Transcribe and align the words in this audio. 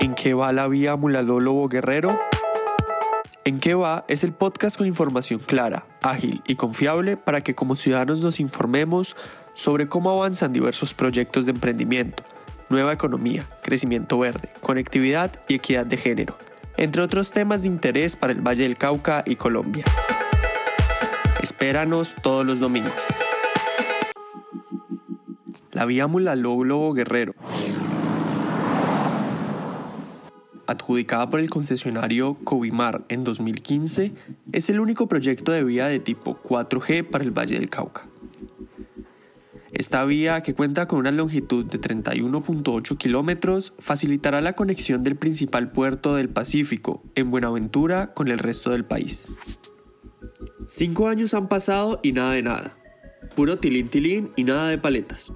¿En 0.00 0.14
qué 0.14 0.32
va 0.32 0.52
la 0.52 0.68
vía 0.68 0.94
Mulaló 0.94 1.66
Guerrero? 1.66 2.20
En 3.44 3.58
qué 3.58 3.74
va 3.74 4.04
es 4.06 4.22
el 4.22 4.32
podcast 4.32 4.76
con 4.76 4.86
información 4.86 5.40
clara, 5.40 5.86
ágil 6.02 6.40
y 6.46 6.54
confiable 6.54 7.16
para 7.16 7.40
que 7.40 7.56
como 7.56 7.74
ciudadanos 7.74 8.20
nos 8.20 8.38
informemos 8.38 9.16
sobre 9.54 9.88
cómo 9.88 10.10
avanzan 10.10 10.52
diversos 10.52 10.94
proyectos 10.94 11.46
de 11.46 11.52
emprendimiento, 11.52 12.22
nueva 12.68 12.92
economía, 12.92 13.48
crecimiento 13.64 14.20
verde, 14.20 14.50
conectividad 14.60 15.32
y 15.48 15.54
equidad 15.54 15.84
de 15.84 15.96
género, 15.96 16.38
entre 16.76 17.02
otros 17.02 17.32
temas 17.32 17.62
de 17.62 17.68
interés 17.68 18.14
para 18.14 18.32
el 18.32 18.40
Valle 18.40 18.62
del 18.62 18.78
Cauca 18.78 19.24
y 19.26 19.34
Colombia. 19.34 19.84
Espéranos 21.42 22.14
todos 22.22 22.46
los 22.46 22.60
domingos. 22.60 22.92
La 25.72 25.86
vía 25.86 26.06
Mulaló 26.06 26.56
Globo 26.56 26.92
Guerrero 26.92 27.34
adjudicada 30.68 31.28
por 31.30 31.40
el 31.40 31.50
concesionario 31.50 32.34
Covimar 32.44 33.04
en 33.08 33.24
2015, 33.24 34.12
es 34.52 34.70
el 34.70 34.78
único 34.78 35.08
proyecto 35.08 35.50
de 35.50 35.64
vía 35.64 35.86
de 35.86 35.98
tipo 35.98 36.40
4G 36.42 37.08
para 37.08 37.24
el 37.24 37.32
Valle 37.32 37.58
del 37.58 37.70
Cauca. 37.70 38.06
Esta 39.72 40.04
vía, 40.04 40.42
que 40.42 40.54
cuenta 40.54 40.86
con 40.86 40.98
una 40.98 41.10
longitud 41.10 41.64
de 41.64 41.80
31.8 41.80 42.96
kilómetros, 42.96 43.74
facilitará 43.78 44.40
la 44.40 44.54
conexión 44.54 45.02
del 45.02 45.16
principal 45.16 45.72
puerto 45.72 46.14
del 46.14 46.28
Pacífico, 46.28 47.02
en 47.14 47.30
Buenaventura, 47.30 48.12
con 48.14 48.28
el 48.28 48.38
resto 48.38 48.70
del 48.70 48.84
país. 48.84 49.26
Cinco 50.66 51.08
años 51.08 51.32
han 51.34 51.48
pasado 51.48 52.00
y 52.02 52.12
nada 52.12 52.32
de 52.32 52.42
nada. 52.42 52.78
Puro 53.34 53.58
tilín 53.58 53.88
tilín 53.88 54.30
y 54.36 54.44
nada 54.44 54.68
de 54.68 54.78
paletas. 54.78 55.32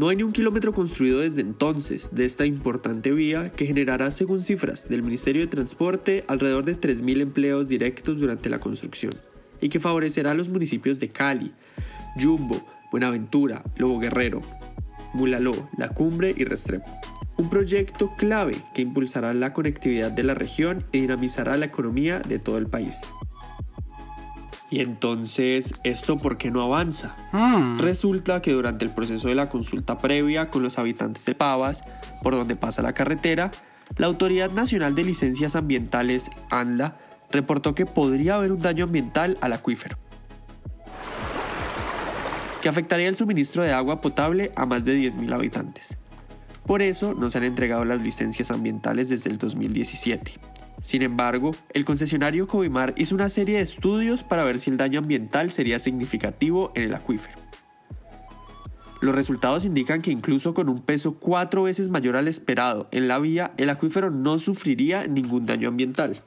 No 0.00 0.08
hay 0.08 0.16
ni 0.16 0.22
un 0.22 0.32
kilómetro 0.32 0.72
construido 0.72 1.20
desde 1.20 1.42
entonces 1.42 2.08
de 2.14 2.24
esta 2.24 2.46
importante 2.46 3.12
vía 3.12 3.52
que 3.52 3.66
generará, 3.66 4.10
según 4.10 4.40
cifras 4.40 4.88
del 4.88 5.02
Ministerio 5.02 5.42
de 5.42 5.48
Transporte, 5.48 6.24
alrededor 6.26 6.64
de 6.64 6.74
3.000 6.74 7.20
empleos 7.20 7.68
directos 7.68 8.18
durante 8.18 8.48
la 8.48 8.60
construcción 8.60 9.12
y 9.60 9.68
que 9.68 9.78
favorecerá 9.78 10.30
a 10.30 10.34
los 10.34 10.48
municipios 10.48 11.00
de 11.00 11.10
Cali, 11.10 11.52
Jumbo, 12.18 12.66
Buenaventura, 12.90 13.62
Lobo 13.76 13.98
Guerrero, 13.98 14.40
Mulaló, 15.12 15.68
La 15.76 15.90
Cumbre 15.90 16.34
y 16.34 16.44
Restrepo. 16.44 16.90
Un 17.36 17.50
proyecto 17.50 18.10
clave 18.16 18.56
que 18.74 18.80
impulsará 18.80 19.34
la 19.34 19.52
conectividad 19.52 20.10
de 20.10 20.22
la 20.22 20.32
región 20.32 20.82
y 20.92 21.02
dinamizará 21.02 21.58
la 21.58 21.66
economía 21.66 22.20
de 22.20 22.38
todo 22.38 22.56
el 22.56 22.68
país. 22.68 23.02
Y 24.70 24.80
entonces, 24.80 25.74
¿esto 25.82 26.18
por 26.18 26.38
qué 26.38 26.52
no 26.52 26.62
avanza? 26.62 27.16
Hmm. 27.32 27.80
Resulta 27.80 28.40
que 28.40 28.52
durante 28.52 28.84
el 28.84 28.92
proceso 28.92 29.26
de 29.26 29.34
la 29.34 29.48
consulta 29.48 29.98
previa 29.98 30.48
con 30.48 30.62
los 30.62 30.78
habitantes 30.78 31.24
de 31.24 31.34
Pavas, 31.34 31.82
por 32.22 32.36
donde 32.36 32.54
pasa 32.54 32.80
la 32.80 32.92
carretera, 32.92 33.50
la 33.96 34.06
Autoridad 34.06 34.52
Nacional 34.52 34.94
de 34.94 35.02
Licencias 35.02 35.56
Ambientales, 35.56 36.30
ANLA, 36.50 36.98
reportó 37.30 37.74
que 37.74 37.84
podría 37.84 38.36
haber 38.36 38.52
un 38.52 38.60
daño 38.60 38.84
ambiental 38.84 39.36
al 39.40 39.52
acuífero, 39.52 39.98
que 42.62 42.68
afectaría 42.68 43.08
el 43.08 43.16
suministro 43.16 43.64
de 43.64 43.72
agua 43.72 44.00
potable 44.00 44.52
a 44.54 44.66
más 44.66 44.84
de 44.84 44.96
10.000 44.96 45.34
habitantes. 45.34 45.98
Por 46.64 46.82
eso 46.82 47.14
no 47.14 47.30
se 47.30 47.38
han 47.38 47.44
entregado 47.44 47.84
las 47.84 48.00
licencias 48.00 48.52
ambientales 48.52 49.08
desde 49.08 49.30
el 49.30 49.38
2017. 49.38 50.49
Sin 50.82 51.02
embargo, 51.02 51.50
el 51.74 51.84
concesionario 51.84 52.46
Covimar 52.46 52.94
hizo 52.96 53.14
una 53.14 53.28
serie 53.28 53.56
de 53.56 53.62
estudios 53.62 54.24
para 54.24 54.44
ver 54.44 54.58
si 54.58 54.70
el 54.70 54.76
daño 54.76 54.98
ambiental 55.00 55.50
sería 55.50 55.78
significativo 55.78 56.72
en 56.74 56.84
el 56.84 56.94
acuífero. 56.94 57.38
Los 59.02 59.14
resultados 59.14 59.64
indican 59.64 60.02
que 60.02 60.10
incluso 60.10 60.52
con 60.52 60.68
un 60.68 60.82
peso 60.82 61.14
cuatro 61.14 61.62
veces 61.62 61.88
mayor 61.88 62.16
al 62.16 62.28
esperado 62.28 62.88
en 62.92 63.08
la 63.08 63.18
vía, 63.18 63.52
el 63.56 63.70
acuífero 63.70 64.10
no 64.10 64.38
sufriría 64.38 65.06
ningún 65.06 65.46
daño 65.46 65.68
ambiental. 65.68 66.22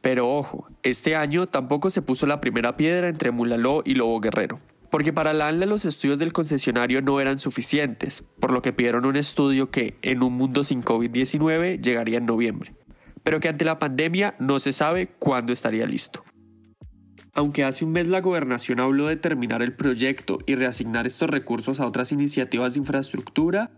Pero 0.00 0.30
ojo, 0.30 0.68
este 0.82 1.16
año 1.16 1.46
tampoco 1.48 1.90
se 1.90 2.00
puso 2.00 2.26
la 2.26 2.40
primera 2.40 2.76
piedra 2.76 3.08
entre 3.08 3.30
Mulaló 3.30 3.82
y 3.84 3.94
Lobo 3.94 4.20
Guerrero 4.20 4.58
porque 4.90 5.12
para 5.12 5.32
la 5.32 5.48
ANLA 5.48 5.66
los 5.66 5.84
estudios 5.84 6.18
del 6.18 6.32
concesionario 6.32 7.02
no 7.02 7.20
eran 7.20 7.38
suficientes, 7.38 8.24
por 8.40 8.52
lo 8.52 8.62
que 8.62 8.72
pidieron 8.72 9.06
un 9.06 9.16
estudio 9.16 9.70
que, 9.70 9.98
en 10.02 10.22
un 10.22 10.32
mundo 10.34 10.64
sin 10.64 10.82
COVID-19, 10.82 11.80
llegaría 11.80 12.18
en 12.18 12.26
noviembre, 12.26 12.74
pero 13.22 13.40
que 13.40 13.48
ante 13.48 13.64
la 13.64 13.78
pandemia 13.78 14.36
no 14.38 14.60
se 14.60 14.72
sabe 14.72 15.08
cuándo 15.18 15.52
estaría 15.52 15.86
listo. 15.86 16.22
Aunque 17.32 17.64
hace 17.64 17.84
un 17.84 17.92
mes 17.92 18.06
la 18.06 18.22
gobernación 18.22 18.80
habló 18.80 19.08
de 19.08 19.16
terminar 19.16 19.62
el 19.62 19.74
proyecto 19.74 20.38
y 20.46 20.54
reasignar 20.54 21.06
estos 21.06 21.28
recursos 21.28 21.80
a 21.80 21.86
otras 21.86 22.10
iniciativas 22.10 22.72
de 22.72 22.78
infraestructura, 22.78 23.70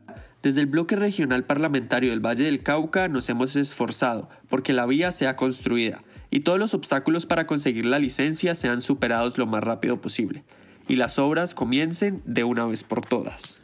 desde 0.42 0.60
el 0.60 0.66
bloque 0.66 0.94
regional 0.94 1.44
parlamentario 1.44 2.10
del 2.10 2.24
Valle 2.24 2.44
del 2.44 2.62
Cauca 2.62 3.08
nos 3.08 3.28
hemos 3.28 3.56
esforzado 3.56 4.28
porque 4.48 4.72
la 4.72 4.86
vía 4.86 5.10
sea 5.10 5.34
construida 5.34 6.04
y 6.30 6.41
todos 6.41 6.60
los 6.60 6.74
obstáculos 6.74 7.26
para 7.26 7.48
conseguir 7.48 7.84
la 7.86 7.98
licencia 7.98 8.54
sean 8.54 8.80
superados 8.80 9.38
lo 9.38 9.47
más 9.47 9.64
rápido 9.64 10.00
posible 10.00 10.44
y 10.88 10.97
las 10.97 11.19
obras 11.19 11.54
comiencen 11.54 12.22
de 12.25 12.44
una 12.44 12.66
vez 12.66 12.82
por 12.82 13.04
todas. 13.04 13.59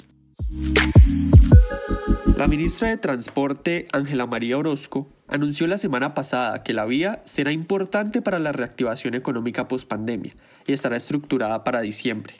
La 2.36 2.48
ministra 2.48 2.88
de 2.88 2.96
Transporte, 2.96 3.86
Ángela 3.92 4.26
María 4.26 4.58
Orozco, 4.58 5.08
anunció 5.28 5.66
la 5.66 5.78
semana 5.78 6.14
pasada 6.14 6.62
que 6.62 6.74
la 6.74 6.84
vía 6.84 7.22
será 7.24 7.52
importante 7.52 8.22
para 8.22 8.38
la 8.38 8.52
reactivación 8.52 9.14
económica 9.14 9.68
post-pandemia 9.68 10.32
y 10.66 10.72
estará 10.72 10.96
estructurada 10.96 11.64
para 11.64 11.80
diciembre. 11.80 12.34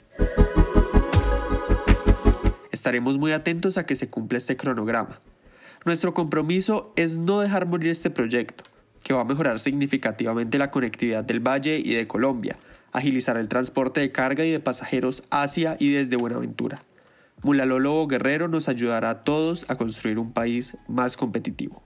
Estaremos 2.71 3.17
muy 3.17 3.31
atentos 3.31 3.77
a 3.77 3.85
que 3.85 3.95
se 3.95 4.09
cumpla 4.09 4.37
este 4.37 4.57
cronograma. 4.57 5.21
Nuestro 5.85 6.13
compromiso 6.13 6.93
es 6.95 7.17
no 7.17 7.39
dejar 7.39 7.65
morir 7.65 7.89
este 7.89 8.09
proyecto, 8.09 8.63
que 9.01 9.13
va 9.13 9.21
a 9.21 9.25
mejorar 9.25 9.59
significativamente 9.59 10.57
la 10.57 10.71
conectividad 10.71 11.23
del 11.23 11.39
Valle 11.39 11.79
y 11.79 11.95
de 11.95 12.07
Colombia, 12.07 12.57
agilizar 12.97 13.37
el 13.37 13.47
transporte 13.47 14.01
de 14.01 14.11
carga 14.11 14.45
y 14.45 14.51
de 14.51 14.59
pasajeros 14.59 15.23
hacia 15.29 15.77
y 15.79 15.91
desde 15.91 16.15
Buenaventura. 16.15 16.83
Mulalólogo 17.43 18.07
Guerrero 18.07 18.47
nos 18.47 18.69
ayudará 18.69 19.09
a 19.11 19.23
todos 19.23 19.69
a 19.69 19.75
construir 19.75 20.17
un 20.17 20.33
país 20.33 20.77
más 20.87 21.15
competitivo. 21.15 21.84